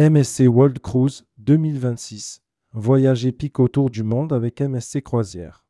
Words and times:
MSC 0.00 0.44
World 0.48 0.78
Cruise 0.78 1.26
2026. 1.36 2.40
Voyage 2.72 3.26
épique 3.26 3.60
autour 3.60 3.90
du 3.90 4.02
monde 4.02 4.32
avec 4.32 4.62
MSC 4.62 5.02
Croisière. 5.02 5.66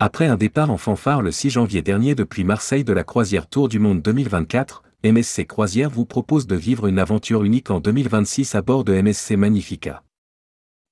Après 0.00 0.24
un 0.26 0.38
départ 0.38 0.70
en 0.70 0.78
fanfare 0.78 1.20
le 1.20 1.30
6 1.30 1.50
janvier 1.50 1.82
dernier 1.82 2.14
depuis 2.14 2.44
Marseille 2.44 2.82
de 2.82 2.94
la 2.94 3.04
croisière 3.04 3.46
Tour 3.46 3.68
du 3.68 3.78
Monde 3.78 4.00
2024, 4.00 4.84
MSC 5.04 5.46
Croisière 5.46 5.90
vous 5.90 6.06
propose 6.06 6.46
de 6.46 6.56
vivre 6.56 6.86
une 6.86 6.98
aventure 6.98 7.44
unique 7.44 7.70
en 7.70 7.78
2026 7.78 8.54
à 8.54 8.62
bord 8.62 8.84
de 8.84 8.98
MSC 8.98 9.32
Magnifica. 9.32 10.02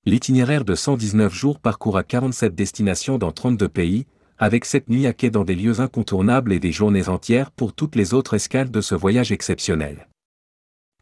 L'itinéraire 0.05 0.67
de 0.67 0.75
119 0.75 1.33
jours 1.33 1.61
parcourra 1.61 2.03
47 2.03 2.55
destinations 2.55 3.17
dans 3.17 3.33
32 3.33 3.71
pays, 3.71 4.07
avec 4.37 4.67
7 4.67 4.91
nuits 4.91 5.07
à 5.07 5.15
quai 5.15 5.31
dans 5.31 5.45
des 5.45 5.55
lieux 5.55 5.81
incontournables 5.81 6.53
et 6.53 6.61
des 6.61 6.73
journées 6.73 7.09
entières 7.09 7.53
pour 7.53 7.73
toutes 7.73 7.97
les 7.97 8.13
autres 8.13 8.35
escales 8.35 8.71
de 8.71 8.83
ce 8.83 8.95
voyage 8.95 9.33
exceptionnel. 9.33 10.09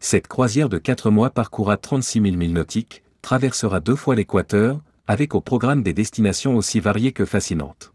Cette 0.03 0.29
croisière 0.29 0.71
de 0.71 0.79
4 0.79 1.11
mois 1.11 1.29
parcourra 1.29 1.77
36 1.77 2.23
000 2.23 2.37
milles 2.37 2.55
nautiques, 2.55 3.03
traversera 3.21 3.81
deux 3.81 3.97
fois 3.97 4.15
l'équateur, 4.15 4.81
avec 5.07 5.35
au 5.35 5.43
programme 5.43 5.83
des 5.83 5.93
destinations 5.93 6.57
aussi 6.57 6.81
variées 6.81 7.13
que 7.13 7.27
fascinantes. 7.27 7.93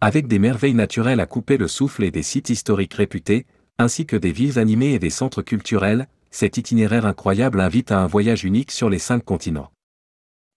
Avec 0.00 0.26
des 0.26 0.40
merveilles 0.40 0.74
naturelles 0.74 1.20
à 1.20 1.26
couper 1.26 1.56
le 1.56 1.68
souffle 1.68 2.02
et 2.02 2.10
des 2.10 2.24
sites 2.24 2.50
historiques 2.50 2.94
réputés, 2.94 3.46
ainsi 3.78 4.06
que 4.06 4.16
des 4.16 4.32
villes 4.32 4.58
animées 4.58 4.92
et 4.92 4.98
des 4.98 5.10
centres 5.10 5.42
culturels, 5.42 6.08
cet 6.32 6.56
itinéraire 6.56 7.06
incroyable 7.06 7.60
invite 7.60 7.92
à 7.92 8.00
un 8.00 8.08
voyage 8.08 8.44
unique 8.44 8.72
sur 8.72 8.90
les 8.90 8.98
cinq 8.98 9.24
continents. 9.24 9.70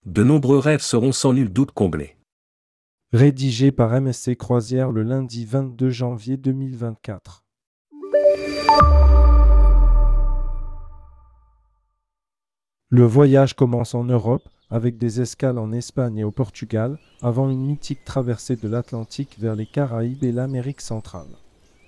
De 0.07 0.23
nombreux 0.23 0.57
rêves 0.57 0.81
seront 0.81 1.11
sans 1.11 1.33
nul 1.33 1.53
doute 1.53 1.71
comblés. 1.71 2.17
Rédigé 3.13 3.71
par 3.71 3.91
MSC 4.01 4.35
Croisière 4.35 4.91
le 4.91 5.03
lundi 5.03 5.45
22 5.45 5.91
janvier 5.91 6.35
2024. 6.35 7.43
Le 12.89 13.03
voyage 13.03 13.53
commence 13.53 13.93
en 13.95 14.05
Europe, 14.05 14.47
avec 14.69 14.97
des 14.97 15.19
escales 15.19 15.57
en 15.57 15.73
Espagne 15.73 16.19
et 16.19 16.23
au 16.23 16.31
Portugal, 16.31 16.97
avant 17.21 17.49
une 17.49 17.65
mythique 17.65 18.05
traversée 18.05 18.55
de 18.55 18.69
l'Atlantique 18.69 19.35
vers 19.39 19.57
les 19.57 19.65
Caraïbes 19.65 20.23
et 20.23 20.31
l'Amérique 20.31 20.79
centrale. 20.79 21.27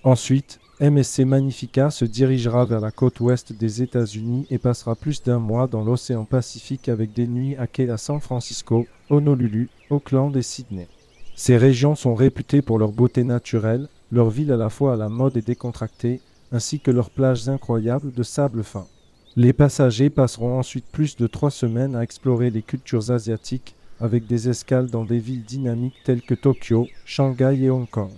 Ensuite, 0.04 0.60
MSC 0.82 1.20
Magnifica 1.20 1.90
se 1.90 2.04
dirigera 2.04 2.66
vers 2.66 2.82
la 2.82 2.92
côte 2.92 3.22
ouest 3.22 3.54
des 3.54 3.82
États-Unis 3.82 4.46
et 4.50 4.58
passera 4.58 4.94
plus 4.94 5.24
d'un 5.24 5.40
mois 5.40 5.68
dans 5.68 5.86
l'océan 5.86 6.26
Pacifique 6.26 6.90
avec 6.90 7.14
des 7.14 7.28
nuits 7.28 7.56
à 7.56 7.66
quai 7.66 7.90
à 7.90 7.96
San 7.96 8.20
Francisco, 8.20 8.86
Honolulu, 9.10 9.70
Auckland 9.90 10.36
et 10.36 10.42
Sydney. 10.42 10.90
Ces 11.34 11.56
régions 11.56 11.96
sont 11.96 12.14
réputées 12.14 12.62
pour 12.62 12.78
leur 12.78 12.92
beauté 12.92 13.24
naturelle, 13.24 13.88
leur 14.12 14.30
ville 14.30 14.52
à 14.52 14.58
la 14.58 14.70
fois 14.70 14.96
à 14.96 14.98
la 14.98 15.08
mode 15.08 15.38
et 15.38 15.42
décontractée, 15.42 16.20
ainsi 16.52 16.82
que 16.82 16.92
leurs 16.92 17.10
plages 17.10 17.48
incroyables 17.48 18.12
de 18.12 18.24
sable 18.24 18.66
fin. 18.66 18.86
Les 19.36 19.54
passagers 19.54 20.10
passeront 20.10 20.58
ensuite 20.58 20.88
plus 20.92 21.16
de 21.16 21.28
trois 21.28 21.52
semaines 21.52 21.96
à 21.96 22.02
explorer 22.02 22.50
les 22.50 22.64
cultures 22.64 23.12
asiatiques 23.12 23.76
avec 24.00 24.26
des 24.26 24.50
escales 24.50 24.90
dans 24.90 25.06
des 25.06 25.20
villes 25.20 25.44
dynamiques 25.44 26.02
telles 26.04 26.24
que 26.24 26.34
Tokyo, 26.34 26.88
Shanghai 27.06 27.56
et 27.62 27.70
Hong 27.70 27.88
Kong. 27.88 28.10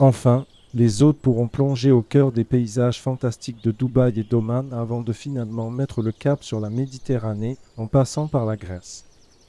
Enfin, 0.00 0.46
les 0.74 1.02
hôtes 1.02 1.18
pourront 1.18 1.48
plonger 1.48 1.92
au 1.92 2.02
cœur 2.02 2.32
des 2.32 2.44
paysages 2.44 3.00
fantastiques 3.00 3.62
de 3.62 3.70
Dubaï 3.70 4.18
et 4.18 4.24
d'Oman 4.24 4.72
avant 4.72 5.02
de 5.02 5.12
finalement 5.12 5.70
mettre 5.70 6.02
le 6.02 6.12
cap 6.12 6.42
sur 6.42 6.60
la 6.60 6.70
Méditerranée 6.70 7.56
en 7.76 7.86
passant 7.86 8.26
par 8.26 8.44
la 8.44 8.56
Grèce. 8.56 9.04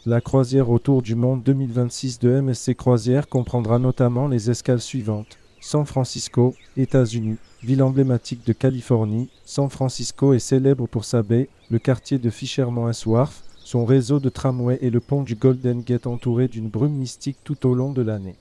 La 0.06 0.22
croisière 0.22 0.70
autour 0.70 1.02
du 1.02 1.16
monde 1.16 1.44
2026 1.44 2.20
de 2.20 2.40
MSC 2.40 2.76
Croisière 2.76 3.28
comprendra 3.28 3.80
notamment 3.80 4.28
les 4.28 4.50
escales 4.50 4.80
suivantes 4.80 5.38
San 5.72 5.86
Francisco, 5.86 6.56
États-Unis, 6.78 7.38
ville 7.62 7.84
emblématique 7.84 8.44
de 8.44 8.54
Californie, 8.54 9.30
San 9.46 9.70
Francisco 9.70 10.34
est 10.34 10.40
célèbre 10.40 10.88
pour 10.88 11.06
sa 11.06 11.22
baie, 11.22 11.48
le 11.70 11.78
quartier 11.78 12.18
de 12.18 12.32
Fisherman's 12.32 13.06
Wharf, 13.06 13.44
son 13.60 13.86
réseau 13.86 14.20
de 14.20 14.30
tramways 14.30 14.80
et 14.82 14.90
le 14.90 15.00
pont 15.00 15.22
du 15.22 15.36
Golden 15.36 15.84
Gate 15.84 16.08
entouré 16.08 16.48
d'une 16.48 16.70
brume 16.70 16.96
mystique 16.96 17.38
tout 17.44 17.68
au 17.68 17.76
long 17.76 17.92
de 17.92 18.02
l'année. 18.02 18.34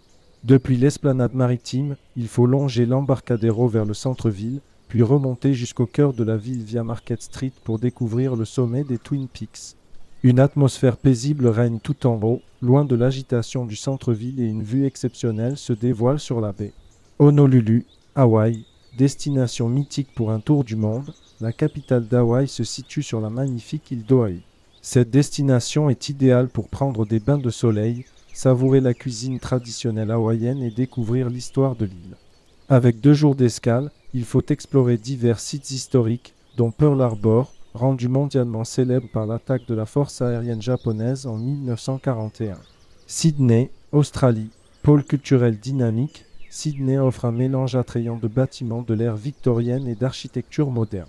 Depuis 0.43 0.79
l'esplanade 0.79 1.35
maritime, 1.35 1.97
il 2.17 2.29
faut 2.29 2.47
longer 2.47 2.87
l'embarcadero 2.87 3.69
vers 3.69 3.85
le 3.85 3.93
centre-ville, 3.93 4.63
puis 4.89 5.03
remonter 5.03 5.53
jusqu'au 5.53 5.85
cœur 5.85 6.15
de 6.15 6.25
la 6.25 6.39
ville 6.39 6.63
via 6.63 6.83
Market 6.83 7.21
Street 7.21 7.53
pour 7.63 7.79
découvrir 7.79 8.37
le 8.37 8.47
sommet 8.47 8.85
des 8.85 8.97
Twin 8.97 9.29
Peaks. 9.29 9.77
Une 10.23 10.41
atmosphère 10.41 10.97
paisible 10.97 11.49
règne 11.49 11.79
tout 11.79 12.07
en 12.07 12.19
haut, 12.23 12.41
loin 12.63 12.87
de 12.87 12.97
l'agitation 12.97 13.67
du 13.67 13.77
centre-ville 13.77 14.41
et 14.41 14.47
une 14.47 14.63
vue 14.63 14.87
exceptionnelle 14.87 15.59
se 15.59 15.75
dévoile 15.75 16.21
sur 16.21 16.41
la 16.41 16.53
baie. 16.53 16.73
Honolulu, 17.21 17.85
Hawaï, 18.15 18.65
destination 18.97 19.69
mythique 19.69 20.15
pour 20.15 20.31
un 20.31 20.39
tour 20.39 20.63
du 20.63 20.77
monde, 20.77 21.13
la 21.41 21.53
capitale 21.53 22.07
d'Hawaï 22.07 22.47
se 22.47 22.63
situe 22.63 23.03
sur 23.03 23.21
la 23.21 23.29
magnifique 23.29 23.91
île 23.91 24.05
d'Oahu. 24.05 24.41
Cette 24.83 25.11
destination 25.11 25.91
est 25.91 26.09
idéale 26.09 26.49
pour 26.49 26.69
prendre 26.69 27.05
des 27.05 27.19
bains 27.19 27.39
de 27.39 27.51
soleil, 27.51 28.05
savourer 28.33 28.81
la 28.81 28.95
cuisine 28.95 29.41
traditionnelle 29.41 30.13
hawaïenne 30.13 30.63
et 30.63 30.71
découvrir 30.71 31.29
l'histoire 31.29 31.75
de 31.75 31.87
l'île. 31.87 32.17
Avec 32.69 33.01
deux 33.01 33.15
jours 33.15 33.35
d'escale, 33.35 33.91
il 34.15 34.25
faut 34.25 34.47
explorer 34.49 34.97
divers 34.97 35.41
sites 35.41 35.73
historiques, 35.73 36.35
dont 36.57 36.71
Pearl 36.71 37.03
Harbor, 37.03 37.53
rendu 37.75 38.07
mondialement 38.07 38.63
célèbre 38.63 39.09
par 39.13 39.27
l'attaque 39.27 39.67
de 39.67 39.75
la 39.75 39.87
force 39.87 40.23
aérienne 40.23 40.63
japonaise 40.63 41.27
en 41.27 41.37
1941. 41.37 42.59
Sydney, 43.09 43.73
Australie, 43.91 44.51
pôle 44.85 45.03
culturel 45.03 45.59
dynamique, 45.59 46.25
Sydney 46.61 46.99
offre 46.99 47.25
un 47.25 47.31
mélange 47.31 47.77
attrayant 47.77 48.17
de 48.17 48.27
bâtiments 48.27 48.83
de 48.83 48.93
l'ère 48.93 49.15
victorienne 49.15 49.87
et 49.87 49.95
d'architecture 49.95 50.73
moderne. 50.73 51.07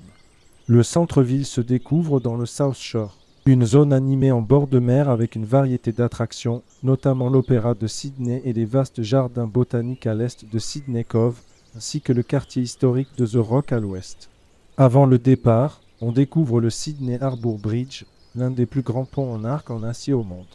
Le 0.67 0.83
centre-ville 0.83 1.47
se 1.47 1.59
découvre 1.59 2.19
dans 2.19 2.35
le 2.35 2.45
South 2.45 2.77
Shore, 2.77 3.17
une 3.47 3.65
zone 3.65 3.91
animée 3.91 4.31
en 4.31 4.41
bord 4.41 4.67
de 4.67 4.77
mer 4.77 5.09
avec 5.09 5.35
une 5.35 5.45
variété 5.45 5.91
d'attractions, 5.91 6.61
notamment 6.83 7.29
l'opéra 7.29 7.73
de 7.73 7.87
Sydney 7.87 8.43
et 8.45 8.53
les 8.53 8.65
vastes 8.65 9.01
jardins 9.01 9.47
botaniques 9.47 10.05
à 10.05 10.13
l'est 10.13 10.45
de 10.45 10.59
Sydney 10.59 11.03
Cove, 11.03 11.39
ainsi 11.75 11.99
que 11.99 12.13
le 12.13 12.21
quartier 12.21 12.61
historique 12.61 13.17
de 13.17 13.25
The 13.25 13.43
Rock 13.43 13.71
à 13.71 13.79
l'ouest. 13.79 14.29
Avant 14.77 15.07
le 15.07 15.17
départ, 15.17 15.81
on 15.99 16.11
découvre 16.11 16.61
le 16.61 16.69
Sydney 16.69 17.17
Harbour 17.19 17.57
Bridge, 17.57 18.05
l'un 18.35 18.51
des 18.51 18.67
plus 18.67 18.83
grands 18.83 19.05
ponts 19.05 19.33
en 19.33 19.43
arc 19.43 19.71
en 19.71 19.81
acier 19.81 20.13
au 20.13 20.21
monde. 20.21 20.45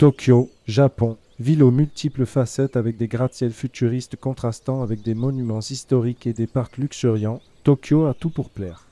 Tokyo, 0.00 0.48
Japon, 0.66 1.18
ville 1.38 1.62
aux 1.62 1.70
multiples 1.70 2.24
facettes 2.24 2.78
avec 2.78 2.96
des 2.96 3.06
gratte-ciels 3.06 3.52
futuristes 3.52 4.16
contrastant 4.16 4.80
avec 4.80 5.02
des 5.02 5.12
monuments 5.12 5.60
historiques 5.60 6.26
et 6.26 6.32
des 6.32 6.46
parcs 6.46 6.78
luxuriants, 6.78 7.42
Tokyo 7.64 8.06
a 8.06 8.14
tout 8.14 8.30
pour 8.30 8.48
plaire. 8.48 8.86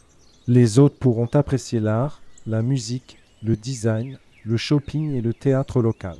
Les 0.48 0.78
hôtes 0.78 0.98
pourront 0.98 1.30
apprécier 1.32 1.80
l'art, 1.80 2.20
la 2.46 2.60
musique, 2.60 3.16
le 3.42 3.56
design, 3.56 4.18
le 4.44 4.58
shopping 4.58 5.14
et 5.14 5.22
le 5.22 5.32
théâtre 5.32 5.80
local. 5.80 6.18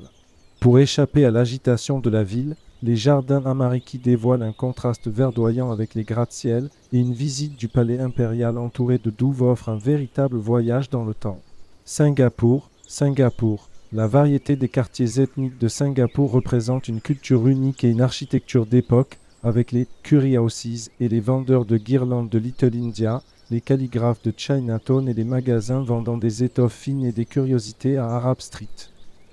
Pour 0.59 0.79
échapper 0.79 1.27
à 1.27 1.31
l'agitation 1.31 2.01
de 2.01 2.09
la 2.09 2.25
ville, 2.25 2.57
les 2.83 2.97
jardins 2.97 3.45
Amariki 3.45 3.99
dévoilent 3.99 4.43
un 4.43 4.53
contraste 4.53 5.07
verdoyant 5.07 5.71
avec 5.71 5.95
les 5.95 6.05
gratte-ciels 6.05 6.71
et 6.95 6.99
une 6.99 7.13
visite 7.13 7.59
du 7.59 7.69
palais 7.69 7.99
impérial 7.99 8.57
entouré 8.57 8.97
de 8.97 9.11
douves 9.11 9.43
offre 9.43 9.69
un 9.69 9.77
véritable 9.77 10.39
voyage 10.39 10.89
dans 10.89 11.05
le 11.05 11.13
temps. 11.13 11.43
Singapour, 11.85 12.71
Singapour. 12.87 13.69
La 13.91 14.07
variété 14.07 14.55
des 14.55 14.69
quartiers 14.69 15.19
ethniques 15.19 15.57
de 15.57 15.67
Singapour 15.67 16.31
représente 16.31 16.89
une 16.89 17.01
culture 17.01 17.49
unique 17.49 17.85
et 17.85 17.91
une 17.91 18.03
architecture 18.03 18.67
d'époque 18.67 19.17
avec 19.43 19.73
les 19.73 19.87
curry 20.03 20.37
houses 20.37 20.91
et 21.01 21.09
les 21.09 21.21
vendeurs 21.21 21.65
de 21.65 21.79
guirlandes 21.79 22.29
de 22.29 22.39
Little 22.39 22.77
India, 22.77 23.23
les 23.51 23.63
calligraphes 23.63 24.23
de 24.23 24.35
Chinatown 24.37 25.09
et 25.09 25.15
les 25.15 25.25
magasins 25.25 25.81
vendant 25.81 26.19
des 26.19 26.45
étoffes 26.45 26.75
fines 26.75 27.07
et 27.07 27.13
des 27.13 27.25
curiosités 27.25 27.97
à 27.97 28.11
Arab 28.11 28.43
Street. 28.43 28.69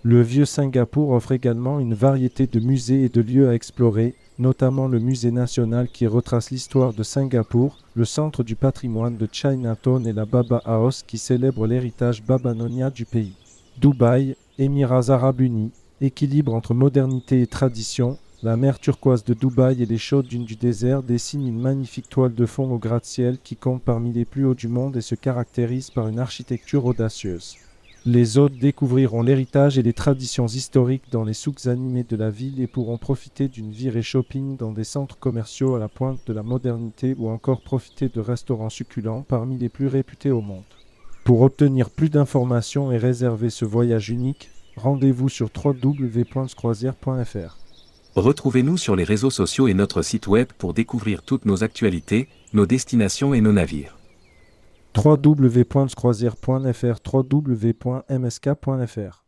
Le 0.03 0.21
vieux 0.21 0.45
Singapour 0.45 1.09
offre 1.09 1.33
également 1.33 1.81
une 1.81 1.93
variété 1.93 2.47
de 2.47 2.61
musées 2.61 3.03
et 3.03 3.09
de 3.09 3.19
lieux 3.19 3.49
à 3.49 3.55
explorer, 3.55 4.15
notamment 4.39 4.87
le 4.87 4.99
musée 4.99 5.31
national 5.31 5.89
qui 5.89 6.07
retrace 6.07 6.49
l'histoire 6.49 6.93
de 6.93 7.03
Singapour, 7.03 7.79
le 7.93 8.05
centre 8.05 8.41
du 8.41 8.55
patrimoine 8.55 9.17
de 9.17 9.27
Chinatown 9.29 10.07
et 10.07 10.13
la 10.13 10.23
Baba 10.23 10.61
House 10.63 11.03
qui 11.05 11.17
célèbre 11.17 11.67
l'héritage 11.67 12.23
babanonia 12.23 12.89
du 12.89 13.03
pays. 13.03 13.33
Dubaï, 13.81 14.37
Émirats 14.57 15.09
arabes 15.09 15.41
unis, 15.41 15.71
équilibre 15.99 16.53
entre 16.53 16.73
modernité 16.73 17.41
et 17.41 17.47
tradition, 17.47 18.17
la 18.41 18.55
mer 18.55 18.79
turquoise 18.79 19.25
de 19.25 19.33
Dubaï 19.33 19.83
et 19.83 19.85
les 19.85 19.97
chaudes 19.97 20.27
dunes 20.27 20.45
du 20.45 20.55
désert 20.55 21.03
dessinent 21.03 21.45
une 21.45 21.59
magnifique 21.59 22.07
toile 22.07 22.33
de 22.33 22.45
fond 22.45 22.71
au 22.71 22.77
gratte-ciel 22.77 23.37
qui 23.43 23.57
compte 23.57 23.81
parmi 23.81 24.13
les 24.13 24.23
plus 24.23 24.45
hauts 24.45 24.55
du 24.55 24.69
monde 24.69 24.95
et 24.95 25.01
se 25.01 25.15
caractérise 25.15 25.89
par 25.89 26.07
une 26.07 26.19
architecture 26.19 26.85
audacieuse. 26.85 27.57
Les 28.05 28.37
hôtes 28.37 28.57
découvriront 28.57 29.23
l'héritage 29.23 29.77
et 29.77 29.83
les 29.83 29.91
traditions 29.91 30.47
historiques 30.47 31.11
dans 31.11 31.25
les 31.25 31.33
souks 31.33 31.67
animés 31.67 32.05
de 32.07 32.15
la 32.15 32.29
ville 32.29 32.61
et 32.61 32.67
pourront 32.67 32.97
profiter 32.97 33.49
d'une 33.49 33.71
virée 33.71 34.03
shopping 34.03 34.55
dans 34.55 34.71
des 34.71 34.85
centres 34.85 35.19
commerciaux 35.19 35.75
à 35.75 35.79
la 35.79 35.89
pointe 35.89 36.25
de 36.27 36.31
la 36.31 36.43
modernité 36.43 37.13
ou 37.17 37.27
encore 37.27 37.59
profiter 37.59 38.07
de 38.07 38.21
restaurants 38.21 38.69
succulents 38.69 39.25
parmi 39.27 39.57
les 39.57 39.67
plus 39.67 39.87
réputés 39.87 40.31
au 40.31 40.39
monde. 40.39 40.63
Pour 41.25 41.41
obtenir 41.41 41.89
plus 41.89 42.09
d'informations 42.11 42.91
et 42.91 42.97
réserver 42.97 43.49
ce 43.49 43.65
voyage 43.65 44.11
unique, 44.11 44.51
rendez-vous 44.77 45.27
sur 45.27 45.49
www.croisière.fr. 45.55 47.57
Retrouvez-nous 48.15 48.77
sur 48.77 48.95
les 48.95 49.03
réseaux 49.03 49.31
sociaux 49.31 49.67
et 49.67 49.73
notre 49.73 50.03
site 50.03 50.27
web 50.27 50.49
pour 50.59 50.75
découvrir 50.75 51.23
toutes 51.23 51.45
nos 51.45 51.63
actualités, 51.63 52.29
nos 52.53 52.67
destinations 52.67 53.33
et 53.33 53.41
nos 53.41 53.53
navires. 53.53 53.97
www.croisière.fr 54.95 56.99
www.msk.fr 57.11 59.24